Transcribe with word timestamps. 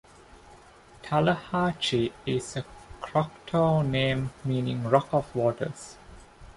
Tallahatchie 1.03 2.11
is 2.25 2.57
a 2.57 2.65
Choctaw 3.05 3.83
name 3.83 4.31
meaning 4.43 4.85
"rock 4.85 5.09
of 5.13 5.35
waters". 5.35 5.95